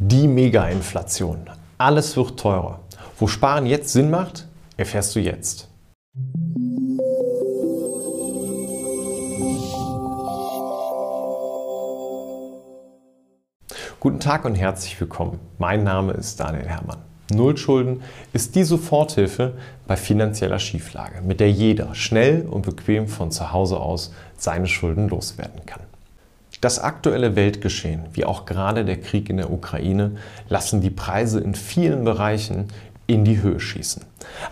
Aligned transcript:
Die 0.00 0.28
Mega-Inflation. 0.28 1.50
Alles 1.76 2.16
wird 2.16 2.38
teurer. 2.38 2.78
Wo 3.18 3.26
Sparen 3.26 3.66
jetzt 3.66 3.92
Sinn 3.92 4.10
macht, 4.10 4.46
erfährst 4.76 5.16
du 5.16 5.18
jetzt. 5.18 5.68
Guten 13.98 14.20
Tag 14.20 14.44
und 14.44 14.54
herzlich 14.54 15.00
willkommen. 15.00 15.40
Mein 15.58 15.82
Name 15.82 16.12
ist 16.12 16.38
Daniel 16.38 16.68
Herrmann. 16.68 16.98
Nullschulden 17.32 18.02
ist 18.32 18.54
die 18.54 18.62
Soforthilfe 18.62 19.54
bei 19.88 19.96
finanzieller 19.96 20.60
Schieflage, 20.60 21.22
mit 21.22 21.40
der 21.40 21.50
jeder 21.50 21.96
schnell 21.96 22.46
und 22.48 22.62
bequem 22.62 23.08
von 23.08 23.32
zu 23.32 23.50
Hause 23.50 23.80
aus 23.80 24.14
seine 24.36 24.68
Schulden 24.68 25.08
loswerden 25.08 25.66
kann. 25.66 25.82
Das 26.60 26.80
aktuelle 26.80 27.36
Weltgeschehen, 27.36 28.06
wie 28.14 28.24
auch 28.24 28.44
gerade 28.44 28.84
der 28.84 29.00
Krieg 29.00 29.30
in 29.30 29.36
der 29.36 29.52
Ukraine, 29.52 30.16
lassen 30.48 30.80
die 30.80 30.90
Preise 30.90 31.38
in 31.38 31.54
vielen 31.54 32.02
Bereichen 32.02 32.66
in 33.06 33.24
die 33.24 33.40
Höhe 33.40 33.60
schießen. 33.60 34.04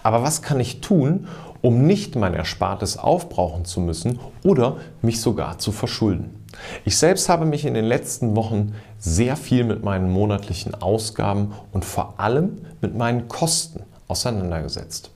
Aber 0.05 0.23
was 0.23 0.41
kann 0.41 0.61
ich 0.61 0.81
tun, 0.81 1.27
um 1.63 1.85
nicht 1.85 2.15
mein 2.15 2.35
Erspartes 2.35 2.97
aufbrauchen 2.97 3.65
zu 3.65 3.81
müssen 3.81 4.21
oder 4.45 4.77
mich 5.03 5.21
sogar 5.21 5.59
zu 5.59 5.73
verschulden? 5.73 6.45
Ich 6.85 6.97
selbst 6.97 7.29
habe 7.29 7.45
mich 7.45 7.65
in 7.65 7.75
den 7.75 7.85
letzten 7.85 8.37
Wochen 8.37 8.77
sehr 9.01 9.37
viel 9.37 9.65
mit 9.65 9.83
meinen 9.83 10.09
monatlichen 10.09 10.75
Ausgaben 10.75 11.55
und 11.73 11.85
vor 11.85 12.15
allem 12.19 12.59
mit 12.81 12.97
meinen 12.97 13.27
Kosten 13.27 13.83
auseinandergesetzt. 14.07 15.11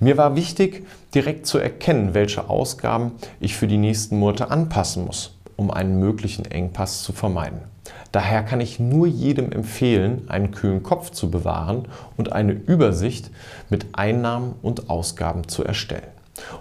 Mir 0.00 0.16
war 0.16 0.34
wichtig, 0.34 0.86
direkt 1.14 1.46
zu 1.46 1.58
erkennen, 1.58 2.14
welche 2.14 2.50
Ausgaben 2.50 3.12
ich 3.38 3.56
für 3.56 3.68
die 3.68 3.78
nächsten 3.78 4.18
Monate 4.18 4.50
anpassen 4.50 5.06
muss 5.06 5.35
um 5.56 5.70
einen 5.70 5.98
möglichen 5.98 6.44
Engpass 6.44 7.02
zu 7.02 7.12
vermeiden. 7.12 7.60
Daher 8.12 8.42
kann 8.42 8.60
ich 8.60 8.80
nur 8.80 9.06
jedem 9.06 9.52
empfehlen, 9.52 10.28
einen 10.28 10.50
kühlen 10.50 10.82
Kopf 10.82 11.10
zu 11.10 11.30
bewahren 11.30 11.86
und 12.16 12.32
eine 12.32 12.52
Übersicht 12.52 13.30
mit 13.70 13.86
Einnahmen 13.92 14.54
und 14.62 14.90
Ausgaben 14.90 15.48
zu 15.48 15.64
erstellen. 15.64 16.08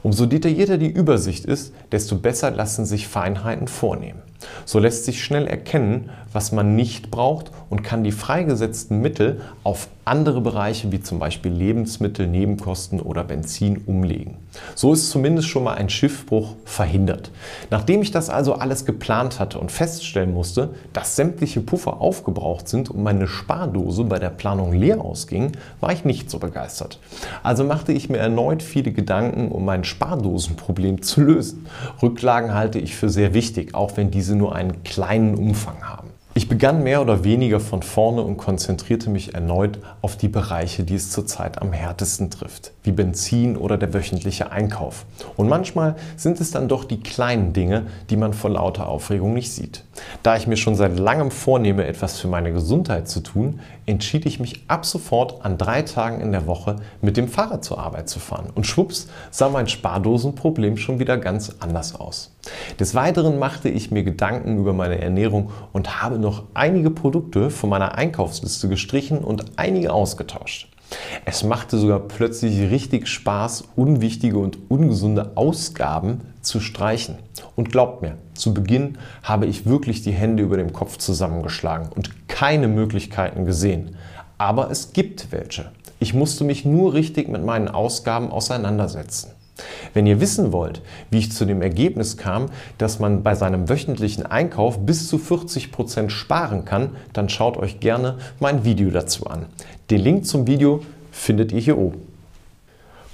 Umso 0.04 0.26
detaillierter 0.26 0.78
die 0.78 0.90
Übersicht 0.90 1.46
ist, 1.46 1.74
desto 1.92 2.18
besser 2.18 2.52
lassen 2.52 2.86
sich 2.86 3.08
Feinheiten 3.08 3.68
vornehmen. 3.68 4.22
So 4.66 4.80
lässt 4.80 5.06
sich 5.06 5.24
schnell 5.24 5.48
erkennen, 5.48 6.10
was 6.34 6.52
man 6.52 6.76
nicht 6.76 7.12
braucht 7.12 7.52
und 7.70 7.84
kann 7.84 8.04
die 8.04 8.12
freigesetzten 8.12 9.02
Mittel 9.02 9.42
auf 9.64 9.88
andere 10.04 10.42
Bereiche 10.42 10.92
wie 10.92 11.02
zum 11.02 11.18
Beispiel 11.18 11.52
Lebensmittel, 11.52 12.28
Nebenkosten 12.28 13.00
oder 13.00 13.24
Benzin 13.24 13.82
umlegen. 13.88 14.38
So 14.76 14.94
ist 14.94 15.10
zumindest 15.10 15.48
schon 15.48 15.64
mal 15.64 15.74
ein 15.74 15.90
Schiffbruch 15.90 16.56
verhindert. 16.64 17.32
Nachdem 17.72 18.04
ich 18.04 18.12
das 18.12 18.30
also 18.30 18.54
alles 18.54 18.86
geplant 18.86 19.40
hatte 19.40 19.58
und 19.58 19.72
feststellen 19.72 20.34
musste, 20.34 20.76
dass 20.94 21.16
sämtliche 21.16 21.62
Puffer 21.62 22.02
aufgebraucht 22.02 22.68
sind 22.68 22.92
und 22.92 23.02
meine 23.02 23.28
Spardose 23.28 24.04
bei 24.04 24.20
der 24.20 24.30
Planung 24.30 24.74
leer 24.74 25.02
ausging, 25.02 25.54
war 25.80 25.92
ich 25.92 26.06
nicht 26.06 26.30
so 26.30 26.38
begeistert. 26.38 27.00
Also 27.42 27.64
machte 27.64 27.92
ich 27.92 28.10
mir 28.10 28.18
erneut 28.18 28.62
viele 28.62 28.92
Gedanken, 28.92 29.52
um 29.52 29.66
mein 29.66 29.84
Spardosenproblem 29.84 31.02
zu 31.02 31.22
lösen. 31.22 31.66
Rücklagen 32.04 32.54
halte 32.54 32.78
ich 32.78 32.96
für 32.96 33.10
sehr 33.10 33.34
wichtig, 33.34 33.74
auch 33.74 33.98
wenn 33.98 34.12
diese 34.12 34.35
nur 34.38 34.56
einen 34.56 34.84
kleinen 34.84 35.36
Umfang 35.36 35.84
haben. 35.84 36.10
Ich 36.38 36.50
begann 36.50 36.84
mehr 36.84 37.02
oder 37.02 37.24
weniger 37.24 37.62
von 37.62 37.82
vorne 37.82 38.22
und 38.22 38.36
konzentrierte 38.36 39.10
mich 39.10 39.34
erneut 39.34 39.80
auf 40.02 40.18
die 40.18 40.28
Bereiche, 40.28 40.84
die 40.84 40.96
es 40.96 41.10
zurzeit 41.10 41.62
am 41.62 41.72
härtesten 41.72 42.30
trifft, 42.30 42.74
wie 42.86 42.92
Benzin 42.92 43.58
oder 43.58 43.78
der 43.78 43.94
wöchentliche 43.94 44.52
Einkauf. 44.52 45.06
Und 45.36 45.48
manchmal 45.48 45.96
sind 46.16 46.40
es 46.40 46.52
dann 46.52 46.68
doch 46.68 46.84
die 46.84 47.00
kleinen 47.00 47.54
Dinge, 47.54 47.88
die 48.10 48.18
man 48.18 48.34
vor 48.34 48.50
lauter 48.50 48.88
Aufregung 48.88 49.34
nicht 49.34 49.52
sieht. 49.52 49.84
Da 50.24 50.36
ich 50.36 50.48
mir 50.48 50.58
schon 50.58 50.76
seit 50.76 51.00
langem 51.00 51.32
vornehme, 51.32 51.86
etwas 51.86 52.20
für 52.20 52.28
meine 52.28 52.52
Gesundheit 52.52 53.08
zu 53.08 53.22
tun, 53.22 53.60
entschied 53.86 54.26
ich 54.26 54.40
mich 54.40 54.64
ab 54.68 54.86
sofort 54.86 55.46
an 55.46 55.58
drei 55.58 55.82
Tagen 55.84 56.22
in 56.22 56.32
der 56.32 56.48
Woche 56.48 56.78
mit 57.02 57.18
dem 57.18 57.28
Fahrrad 57.28 57.64
zur 57.64 57.80
Arbeit 57.80 58.10
zu 58.10 58.20
fahren. 58.20 58.48
Und 58.54 58.66
schwupps 58.66 59.08
sah 59.32 59.50
mein 59.50 59.68
Spardosenproblem 59.68 60.78
schon 60.78 61.00
wieder 61.00 61.18
ganz 61.18 61.56
anders 61.60 61.96
aus. 61.96 62.36
Des 62.80 62.96
Weiteren 62.96 63.40
machte 63.40 63.70
ich 63.70 63.92
mir 63.92 64.04
Gedanken 64.04 64.58
über 64.58 64.74
meine 64.74 65.02
Ernährung 65.02 65.52
und 65.74 66.02
habe 66.02 66.20
noch 66.20 66.44
einige 66.54 66.92
Produkte 66.92 67.50
von 67.50 67.70
meiner 67.70 67.96
Einkaufsliste 67.96 68.68
gestrichen 68.68 69.20
und 69.20 69.58
einige 69.58 69.94
ausgetauscht. 69.94 70.75
Es 71.26 71.44
machte 71.44 71.78
sogar 71.78 72.00
plötzlich 72.00 72.72
richtig 72.72 73.08
Spaß, 73.08 73.66
unwichtige 73.76 74.38
und 74.38 74.58
ungesunde 74.70 75.32
Ausgaben 75.36 76.22
zu 76.42 76.60
streichen. 76.60 77.18
Und 77.56 77.72
glaubt 77.72 78.02
mir, 78.02 78.18
zu 78.34 78.54
Beginn 78.54 78.98
habe 79.24 79.46
ich 79.46 79.66
wirklich 79.66 80.02
die 80.02 80.12
Hände 80.12 80.44
über 80.44 80.58
dem 80.58 80.74
Kopf 80.74 80.98
zusammengeschlagen 80.98 81.90
und 81.96 82.28
keine 82.28 82.68
Möglichkeiten 82.68 83.46
gesehen. 83.46 83.96
Aber 84.38 84.70
es 84.70 84.94
gibt 84.94 85.32
welche. 85.32 85.72
Ich 86.00 86.14
musste 86.14 86.44
mich 86.44 86.66
nur 86.66 86.94
richtig 86.94 87.30
mit 87.30 87.44
meinen 87.44 87.70
Ausgaben 87.70 88.30
auseinandersetzen. 88.30 89.32
Wenn 89.94 90.06
ihr 90.06 90.20
wissen 90.20 90.52
wollt, 90.52 90.82
wie 91.10 91.20
ich 91.20 91.32
zu 91.32 91.46
dem 91.46 91.62
Ergebnis 91.62 92.18
kam, 92.18 92.48
dass 92.78 93.00
man 93.00 93.24
bei 93.24 93.36
seinem 93.36 93.70
wöchentlichen 93.70 94.26
Einkauf 94.26 94.86
bis 94.86 95.08
zu 95.08 95.18
40 95.18 95.72
Prozent 95.72 96.12
sparen 96.12 96.66
kann, 96.66 96.90
dann 97.14 97.30
schaut 97.30 97.58
euch 97.58 97.80
gerne 97.80 98.18
mein 98.40 98.66
Video 98.66 98.90
dazu 98.90 99.28
an. 99.28 99.46
Den 99.90 100.02
Link 100.02 100.26
zum 100.26 100.48
Video 100.48 100.82
findet 101.12 101.52
ihr 101.52 101.60
hier 101.60 101.78
oben. 101.78 102.02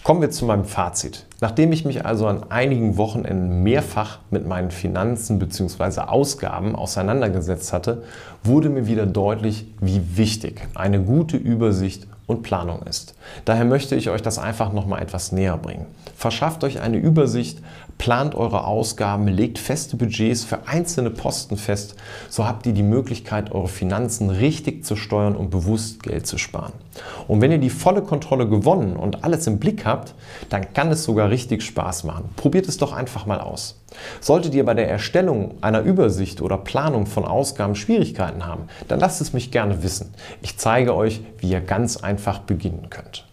Kommen 0.04 0.22
wir 0.22 0.32
zu 0.32 0.46
meinem 0.46 0.66
Fazit. 0.66 1.28
Nachdem 1.42 1.72
ich 1.72 1.86
mich 1.86 2.04
also 2.06 2.26
an 2.26 2.50
einigen 2.50 2.98
Wochenenden 2.98 3.62
mehrfach 3.62 4.18
mit 4.32 4.48
meinen 4.48 4.72
Finanzen 4.72 5.38
bzw. 5.38 6.02
Ausgaben 6.02 6.76
auseinandergesetzt 6.76 7.72
hatte, 7.72 8.02
wurde 8.44 8.70
mir 8.70 8.88
wieder 8.88 9.06
deutlich, 9.06 9.68
wie 9.80 10.18
wichtig 10.18 10.68
eine 10.74 11.04
gute 11.04 11.38
Übersicht 11.38 12.08
und 12.32 12.42
Planung 12.42 12.82
ist. 12.84 13.14
Daher 13.46 13.66
möchte 13.66 13.96
ich 13.96 14.10
euch 14.10 14.22
das 14.22 14.40
einfach 14.40 14.74
noch 14.74 14.88
mal 14.88 15.02
etwas 15.02 15.32
näher 15.32 15.58
bringen. 15.58 15.86
Verschafft 16.16 16.64
euch 16.64 16.80
eine 16.80 16.98
Übersicht, 16.98 17.60
plant 17.98 18.34
eure 18.34 18.66
Ausgaben, 18.66 19.28
legt 19.28 19.60
feste 19.60 19.98
Budgets 19.98 20.44
für 20.44 20.68
einzelne 20.68 21.12
Posten 21.12 21.58
fest, 21.58 21.96
so 22.30 22.48
habt 22.48 22.66
ihr 22.66 22.74
die 22.74 22.82
Möglichkeit, 22.82 23.52
eure 23.52 23.68
Finanzen 23.68 24.30
richtig 24.32 24.86
zu 24.86 24.96
steuern 24.96 25.36
und 25.36 25.52
bewusst 25.52 26.02
Geld 26.02 26.26
zu 26.26 26.40
sparen. 26.40 26.74
Und 27.32 27.40
wenn 27.40 27.54
ihr 27.54 27.60
die 27.60 27.70
volle 27.70 28.02
Kontrolle 28.02 28.46
gewonnen 28.46 28.98
und 28.98 29.24
alles 29.24 29.48
im 29.48 29.58
Blick 29.58 29.86
habt, 29.86 30.16
dann 30.50 30.74
kann 30.74 30.92
es 30.92 31.06
sogar 31.06 31.30
richtig 31.30 31.64
Spaß 31.64 32.04
machen. 32.04 32.30
Probiert 32.36 32.68
es 32.68 32.76
doch 32.76 32.92
einfach 32.92 33.26
mal 33.26 33.40
aus. 33.40 33.82
Solltet 34.20 34.54
ihr 34.54 34.66
bei 34.66 34.74
der 34.74 34.90
Erstellung 34.90 35.54
einer 35.62 35.80
Übersicht 35.80 36.42
oder 36.42 36.58
Planung 36.58 37.06
von 37.06 37.24
Ausgaben 37.24 37.76
Schwierigkeiten 37.76 38.46
haben, 38.46 38.64
dann 38.90 39.00
lasst 39.00 39.22
es 39.22 39.32
mich 39.32 39.50
gerne 39.50 39.82
wissen. 39.82 40.14
Ich 40.42 40.58
zeige 40.58 40.94
euch, 40.94 41.22
wie 41.38 41.50
ihr 41.50 41.62
ganz 41.62 41.96
einfach 41.96 42.40
beginnen 42.40 42.90
könnt. 42.90 43.26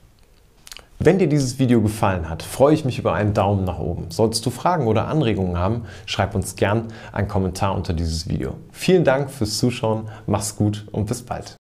Wenn 1.00 1.19
dir 1.19 1.28
dieses 1.28 1.58
Video 1.58 1.82
gefallen 1.82 2.31
hat, 2.31 2.44
freue 2.44 2.75
ich 2.75 2.84
mich 2.84 3.00
über 3.00 3.14
einen 3.14 3.34
Daumen 3.34 3.64
nach 3.64 3.81
oben. 3.81 4.12
Solltest 4.12 4.47
du 4.47 4.50
Fragen 4.50 4.87
oder 4.87 5.08
Anregungen 5.08 5.58
haben, 5.58 5.87
schreib 6.06 6.37
uns 6.37 6.54
gern 6.54 6.84
einen 7.10 7.26
Kommentar 7.26 7.75
unter 7.75 7.94
dieses 7.94 8.28
Video. 8.28 8.58
Vielen 8.70 9.03
Dank 9.03 9.28
fürs 9.28 9.58
Zuschauen, 9.58 10.08
mach's 10.28 10.54
gut 10.54 10.87
und 10.92 11.06
bis 11.06 11.22
bald. 11.22 11.57